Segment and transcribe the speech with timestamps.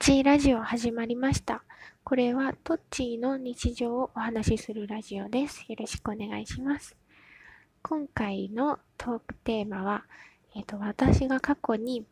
[0.00, 1.62] チーラジオ始まりました。
[2.04, 5.66] これはトッチーの日常をお話しするラジオです。
[5.68, 6.96] よろしくお願いします。
[7.82, 10.04] 今回のトークテーマは、
[10.56, 12.06] えっ、と、私が過去に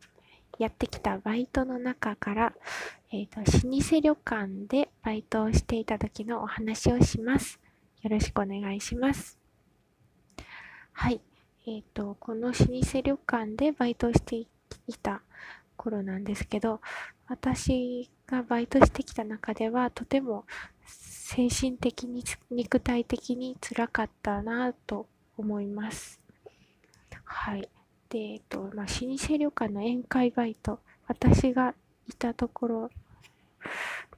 [0.59, 2.53] やってきたバイトの中から、
[3.11, 7.59] えっ、と、老舗旅館でバイトをしていた時のお話をします。
[8.03, 9.39] よろしくお願いします。
[10.91, 11.21] はい。
[11.65, 14.47] えっ、と、この老舗旅館でバイトをしてい
[15.01, 15.23] た
[15.75, 16.81] 頃なんですけど、
[17.29, 20.45] 私がバイトしてきた中ではとても
[20.85, 26.19] 精神的に肉体的につらかったなと思います。
[27.23, 27.69] はい。
[28.09, 31.75] で、えっと、まあ、老舗旅館の宴会バイト、私が
[32.07, 32.89] いたところ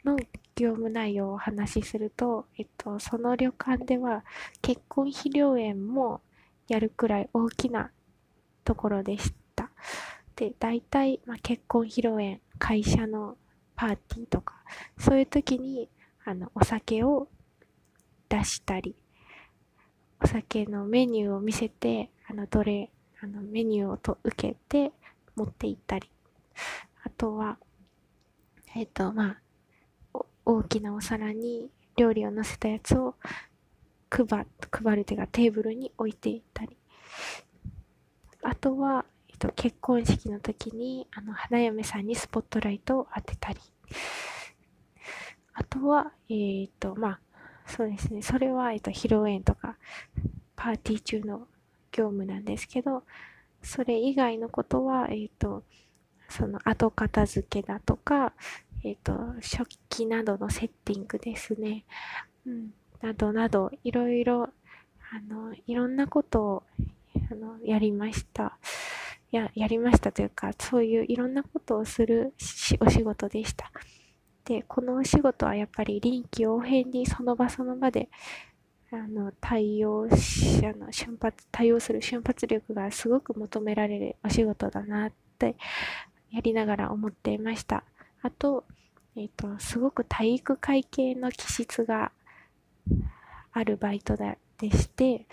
[0.05, 0.15] の
[0.55, 4.23] 業務内容をお話しすると、えっと、その旅館では
[4.61, 6.21] 結婚披露宴も
[6.69, 7.91] やるくらい大きな
[8.63, 9.69] ところでした。
[10.41, 13.37] で、大体、まあ、結婚披露宴、会社の
[13.75, 14.55] パーティーとか、
[14.97, 15.87] そういう時に、
[16.25, 17.27] あの、お酒を
[18.27, 18.95] 出したり、
[20.19, 22.89] お酒のメニューを見せて、あの、どれ、
[23.21, 24.91] あの、メニューをと受けて
[25.35, 26.09] 持って行ったり、
[27.03, 27.59] あとは、
[28.75, 29.37] えっ、と、ま
[30.13, 33.13] あ、大きなお皿に料理を乗せたやつを
[34.09, 34.25] 配
[34.71, 36.75] 配るというかテーブルに置いていったり、
[38.41, 39.05] あとは、
[39.41, 43.59] と、結婚式の時にあの花嫁さんにスポットライトを当てたり。
[45.53, 47.19] あとはえっ、とまあ
[47.65, 48.21] そうですね。
[48.21, 49.77] それは、えっと、披露宴とか
[50.55, 51.47] パーティー中の
[51.91, 53.03] 業務なんですけど
[53.61, 55.63] それ以外のことはえっ、ー、と
[56.29, 58.33] その後片付けだとか
[58.83, 61.83] えっ、と食器などのセッティングですね、
[62.45, 64.49] うん、などなどいろいろあ
[65.33, 66.63] のいろんなことを
[67.31, 68.57] あのやりました。
[69.31, 72.33] や、やりましたというか、そういういろんなことをする
[72.79, 73.71] お仕事でした。
[74.45, 78.09] で、このお仕事はやっぱり臨機応変にその場その場で、
[78.91, 85.55] あの、対応し、あの、瞬発、対応する瞬発力がすごく求められるお仕事だなって、
[86.31, 87.85] やりながら思っていました。
[88.21, 88.65] あと、
[89.15, 92.11] え、ー、と、すごく体育会系の気質が
[93.53, 94.37] あるバイトで
[94.71, 95.25] して、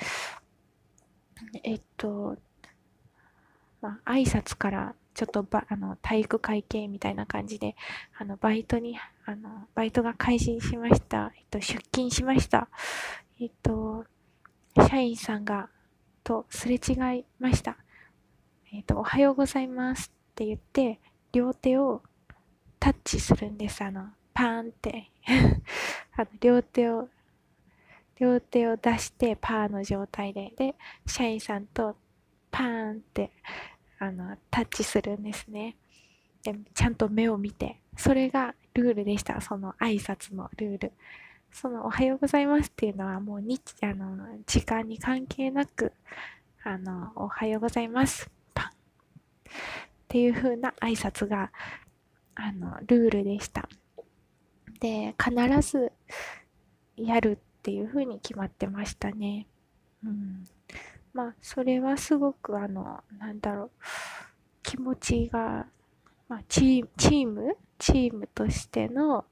[1.62, 2.36] えっと、
[3.80, 7.74] まあ、挨拶からちょっとばあの体育会系みたいな感じで
[8.16, 12.68] あのバイトにあのバイトが開始しました、えっと、出勤しました。
[13.40, 14.04] えっと
[14.88, 15.68] 社員さんが
[16.22, 17.78] とすれ違いました。
[18.72, 21.00] えっとおはようございますって言って
[21.32, 22.02] 両手を
[22.78, 23.82] タッチするんです。
[23.82, 25.10] あのパーンって。
[26.16, 27.08] あの両手を
[28.20, 30.52] 両手を出してパーの状態で。
[30.56, 31.96] で社員さんと
[32.58, 33.30] パーンって
[34.00, 35.76] あのタッチするんですね。
[36.42, 39.40] でちゃんと目を見てそれがルールでした。
[39.40, 40.92] その挨拶のルール。
[41.52, 45.92] その「おはようございます」っていうのはもう日あの時間に関係なく
[46.64, 48.70] あの「おはようございます」パンっ
[50.08, 51.52] ていう風な挨拶が
[52.34, 53.68] あのルールでした。
[54.80, 55.92] で必ず
[56.96, 59.46] やるっていう風に決まってましたね。
[60.04, 60.44] うん。
[61.18, 63.70] まあ、それはすごく、あの、なんだろう、
[64.62, 65.66] 気持ちが、
[66.28, 69.24] まあ、チームチームとしての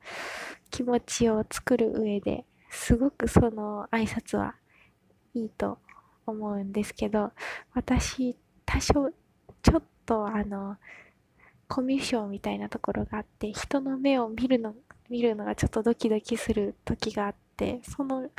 [0.73, 4.57] 気持ちを作る上ですごくその挨拶は
[5.35, 5.79] いいと
[6.27, 7.31] 思うんですけど、
[7.73, 9.13] 私、多少、
[9.63, 10.79] ちょっとあの、
[11.69, 14.75] コミュ障みたいなところがあって、人の目を見るの、
[15.09, 18.31] 見るのがちょっとドキドキする時があって、その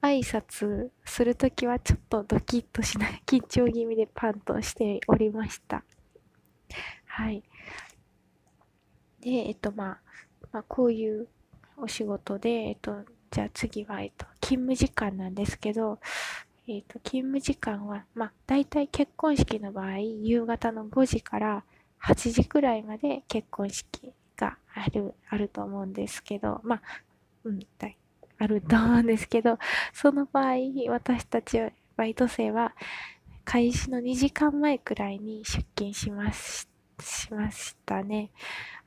[0.00, 5.84] 挨拶するときはちょっとドキッとしない 緊張気味でパンとしておりました。
[7.06, 7.42] はい。
[9.20, 10.00] で、えっと、まあ、
[10.52, 11.28] まあ、こういう
[11.76, 15.98] お仕事で、えっと、じゃあ次は、えっと、勤務時間なんですけど、
[16.68, 21.64] えっと、勤務時間は、まあ、大体結婚式の場合、夕方の5時から
[22.02, 26.82] 8時くらいまで結婚式がある、あると思うんですけど、まあ、
[27.44, 27.88] うん、だ
[28.42, 29.58] あると思うんですけど、
[29.92, 30.54] その場合、
[30.88, 31.60] 私たち
[31.96, 32.74] バイト生は
[33.44, 36.68] 開始の2時間前くらいに出勤します、
[37.00, 38.30] しましたね。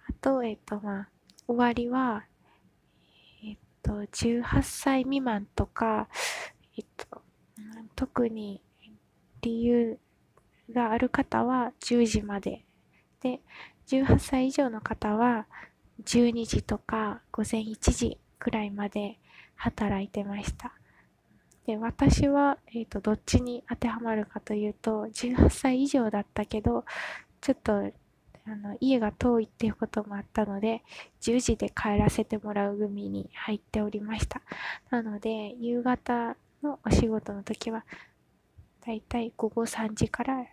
[0.09, 1.09] あと、えっと、まあ、
[1.47, 2.25] 終わりは、
[3.43, 6.09] えっと、18歳未満とか、
[6.77, 7.21] えっと、
[7.95, 8.61] 特に
[9.41, 9.97] 理由
[10.71, 12.65] がある方は10時まで。
[13.21, 13.39] で、
[13.87, 15.47] 18歳以上の方は
[16.03, 19.19] 12時とか午前1時くらいまで
[19.55, 20.73] 働いてました。
[21.65, 26.85] で、私は、えっ、ー、と、どっちに当てはまるかというと、18歳以上だったけど、
[27.41, 27.91] ちょっと、
[28.47, 30.83] あの家が遠いっていうこともあったので
[31.21, 34.39] 10時で帰らせてもらう組に入っておりました
[34.91, 37.85] なので夕方のお仕事の時は
[38.85, 40.45] だいたい午後3時から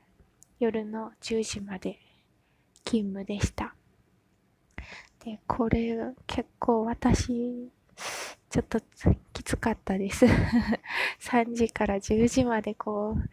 [0.59, 1.99] 夜の10時まで
[2.85, 3.75] 勤務でした
[5.23, 5.95] でこれ
[6.27, 7.71] 結構私
[8.53, 8.81] ちょっと
[9.33, 10.27] きつかったです
[11.21, 13.29] 3時から10時までこう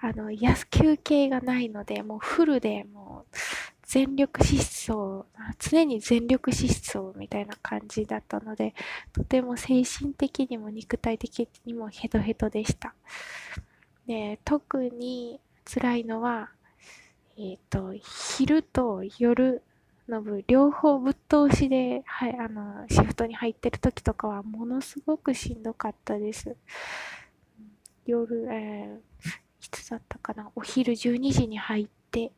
[0.00, 0.30] あの
[0.70, 3.36] 休憩がないのでもうフルでもう
[3.88, 5.26] 全力疾走、
[5.58, 8.74] 常に全力疾走みたいな感じだったので、
[9.14, 12.94] とても精神的にも肉体的にもヘトヘトでした。
[14.06, 16.50] で、特に辛いのは、
[17.38, 19.62] えっ、ー、と、昼と夜
[20.10, 26.56] の部、両方ぶっ通しで、はい、あの、シフトに入ってる時とかは、ものすごくしんどかったです。
[28.06, 28.98] 夜、えー、
[29.64, 32.32] いつだったかな、お昼12時に入って、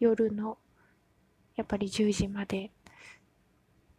[0.00, 0.58] 夜の
[1.56, 2.70] やっぱり10時まで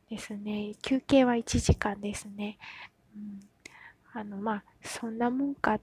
[0.09, 0.75] ですね。
[0.81, 2.57] 休憩は1時間ですね。
[3.15, 3.39] うん、
[4.13, 5.81] あの、まあ、そんなもんかっ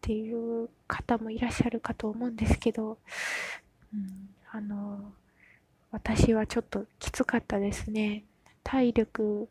[0.00, 2.98] ていう方もいらっしゃるかと思うんですけど、
[3.92, 5.12] うん、あの、
[5.92, 8.24] 私はちょっときつかったですね。
[8.64, 9.50] 体力、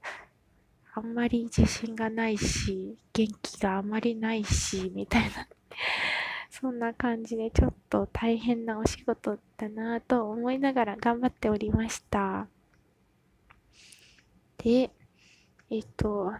[0.91, 5.47] あんまり自信がないし、元気があまりないし、みたいな
[6.49, 12.47] そんな感じでちょっと大変なお仕事だなぁと思いながら頑張っておりました。
[14.57, 14.89] で、
[15.69, 16.33] えっと、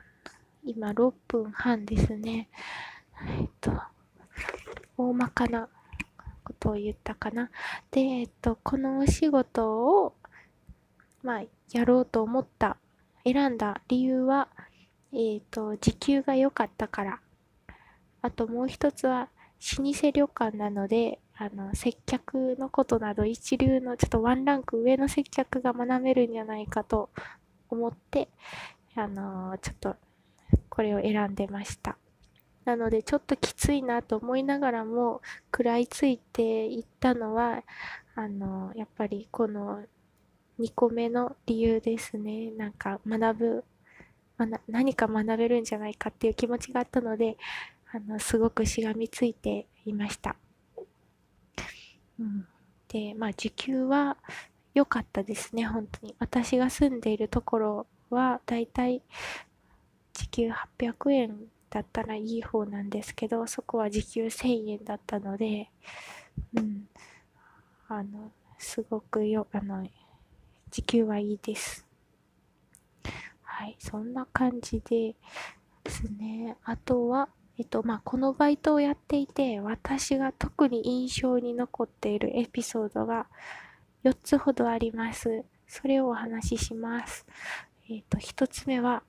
[0.63, 2.49] 今6分半ですね。
[3.39, 3.71] えっと、
[4.97, 5.69] 大まかな
[6.51, 7.49] ことを言ったかな。
[7.91, 10.13] で、えっと、このお仕事を、
[11.23, 12.77] まあ、やろうと思った、
[13.23, 14.47] 選んだ理由は、
[15.13, 17.19] えっと、時給が良かったから。
[18.21, 19.29] あともう一つは、
[19.77, 27.09] 老舗旅館なので、あの、接客のことなど一流のちょっとワンランク上の接客が学べるんじゃないかと
[27.69, 28.29] 思って、
[28.95, 29.95] あのちょっと
[30.69, 31.97] これを選んでました。
[32.65, 35.21] なのでちょっときついなと思いながらも
[35.51, 37.63] 食らいついていったのは、
[38.15, 39.83] あのやっぱりこの
[40.59, 42.51] 2個目の理由ですね。
[42.51, 43.63] なんか学ぶ、
[44.37, 47.37] ま、何か学べるんじゃないかっていう気持ちがあったので、
[47.93, 50.35] あの、すごくしがみついていました。
[52.19, 52.47] うん。
[52.87, 54.17] で、まあ、時給は
[54.73, 56.15] 良かったですね、本当に。
[56.19, 59.01] 私が住んでいるところは、だいたい
[60.13, 61.37] 時給800円
[61.71, 65.71] だったらいい方なんですけど、そこは時給1000円だったので、
[66.53, 66.87] うん。
[67.87, 69.87] あの、すごくよ、あの、
[70.69, 71.87] 時給はいいです。
[73.41, 75.15] はい、そんな感じで
[75.83, 76.57] ですね。
[76.63, 83.27] あとは、えっと、まあ、このバイトをやっていて、私が特に印象に残っているエピソードが
[84.03, 85.43] 4つほどあります。
[85.67, 87.25] それをお話しします。
[87.89, 89.03] えっと、1つ目は、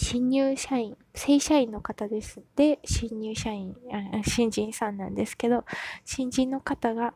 [0.00, 2.40] 新入社員、正社員の方です。
[2.54, 3.76] で、新入社員、
[4.24, 5.64] 新人さんなんですけど、
[6.04, 7.14] 新人の方が、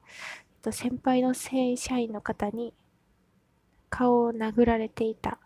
[0.71, 2.75] 先輩の正社員の方に
[3.89, 5.39] 顔を殴られていた。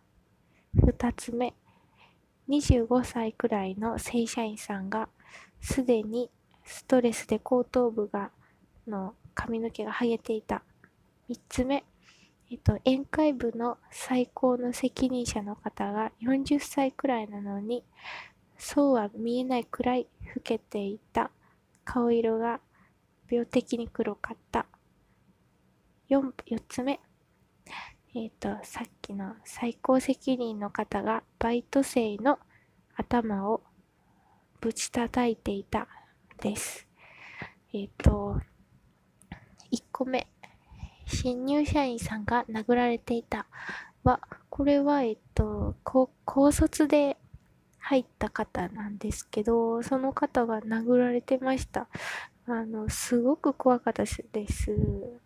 [0.76, 1.54] 2つ目、
[2.48, 5.10] 25歳くらいの正社員さんが
[5.60, 6.30] すでに
[6.64, 8.30] ストレスで後頭部が
[8.88, 10.62] の髪の毛が剥げていた。
[11.28, 11.84] 3つ目、
[12.50, 17.84] えっと、宴会部の最高の責任者の方が40歳くらいなのに、
[18.56, 21.30] そうは見えないくらい老けていた。
[21.84, 22.60] 顔色が
[23.30, 24.66] 病的に黒かった。
[26.08, 27.00] 4, 4つ目、
[28.14, 32.38] えっ、と、さっきの最高責任の方がバイト生の
[32.96, 33.62] 頭を
[34.60, 35.88] ぶち叩いていた
[36.40, 36.86] です。
[37.72, 38.40] えっ、と、
[39.72, 40.28] 1個目、
[41.06, 43.46] 新入社員さんが殴られていた
[44.04, 44.20] は、
[44.50, 47.16] これは、えっと、高卒で
[47.78, 51.88] 入った方なんですけど、その方が殴られてました。
[52.46, 54.76] あの、すごく怖かったです。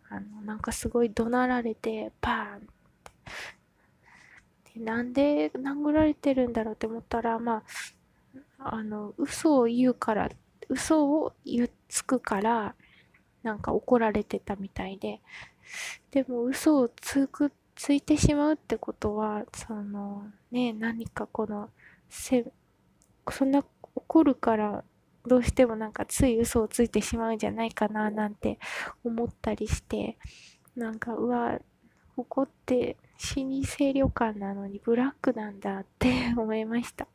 [0.08, 2.68] あの、なんかすごい怒鳴られて、パーン
[4.74, 7.62] でなんで殴られてるんだろうって思ったら、ま
[8.58, 10.30] あ、あの、嘘を言うから、
[10.68, 12.74] 嘘を言っつくから、
[13.42, 15.20] なんか怒られてたみたいで、
[16.10, 21.70] でも嘘をつく、ついてしまうってことは、その、ね、何かこの、
[22.08, 22.44] せ、
[23.30, 24.84] そんな怒るから、
[25.26, 28.58] どうしてもなんかつい嘘をついてしまうんじゃないかななんて
[29.04, 30.18] 思ったりして、
[30.74, 31.58] なんか、うわ、
[32.16, 32.96] 怒って
[33.36, 37.06] 老舗旅館なのにブラックなんだって 思いました。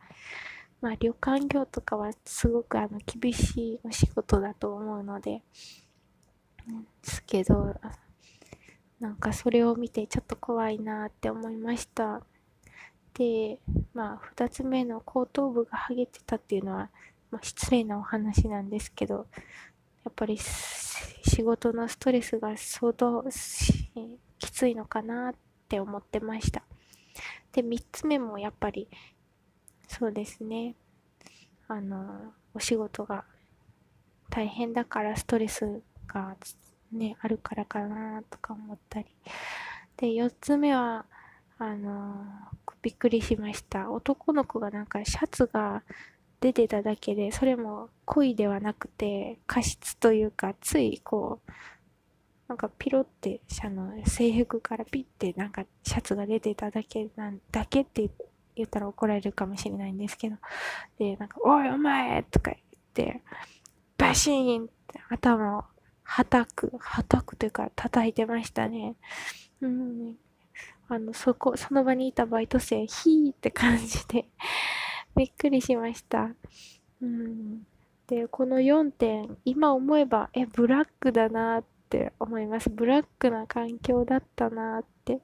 [0.82, 5.42] まあ旅館業とかはすごくあの厳しいお仕事だと思うので、
[7.02, 7.76] ですけど、
[9.06, 12.24] なんかそれを見てちょっと怖いなって思いました。
[13.14, 13.60] で、
[13.94, 16.90] まあ、二つ目の後頭部が剥げてたっていうのは、
[17.30, 19.28] まあ、失礼なお話なんですけど、
[20.06, 23.24] やっぱり仕事のストレスが相当
[24.40, 25.34] きついのかなっ
[25.70, 26.64] て思ってました。
[27.52, 28.88] で、三つ目もやっぱり、
[29.88, 30.74] そうですね。
[31.68, 33.24] あの、お仕事が
[34.32, 36.36] 大変だからストレスが
[36.96, 39.08] ね、あるからかなとか思ったり。
[39.98, 41.06] で、4つ目は、
[41.58, 43.92] あのー、びっくりしました。
[43.92, 45.84] 男の子がなんかシャツが
[46.42, 51.52] 出てただけで、それも恋ではなくて、過失というか、ついこう、
[52.48, 58.10] なんかピロって、あの、制服からピッてなんかシャツが出てただけなんだけって
[58.56, 60.38] 言ったら怒られるかもしれないんですけど、
[61.00, 63.22] で、なんか、おいお前とか言って、
[63.98, 65.64] バシーンって頭を
[66.06, 68.96] はたく、はたくというか叩いてましたね。
[69.62, 70.16] うん。
[70.88, 74.26] あの、そこ、その場にいたバイト生、ヒーって感じで
[75.18, 76.36] びっくりしました。
[77.02, 77.66] うん。
[78.08, 82.70] で、この4点、今思えば、え、ブラックだなって思います。
[82.70, 85.22] ブラックな環境だったなって。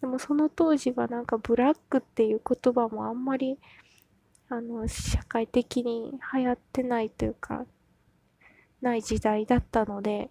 [0.00, 3.58] でもその当時はなんかブラックっていう言葉もあんまり、
[4.48, 7.66] あの、社会的に流行ってないというか、
[8.84, 10.30] ない時代だったので、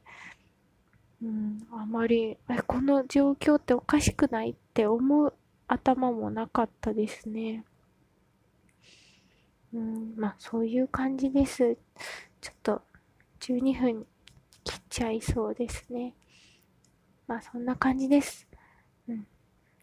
[1.22, 5.34] うん、あまり、え、この状況っておかしくないって思う
[5.68, 7.66] 頭もなかったですね。
[9.74, 11.78] うん、まあそういう感じです。
[12.40, 12.82] ちょっと
[13.40, 14.06] 12分
[14.64, 16.14] 切っちゃいそうですね。
[17.28, 18.48] まあそんな感じです。
[19.08, 19.28] うん。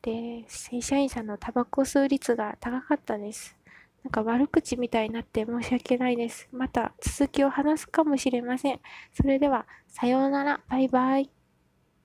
[0.02, 3.59] で、正社員さんのタバコ吸う率が高かったです。
[4.04, 6.48] なんか悪口みたいになって申し訳ないです。
[6.52, 8.80] また続きを話すかもしれません。
[9.12, 10.60] それでは、さようなら。
[10.68, 11.39] バイバイ。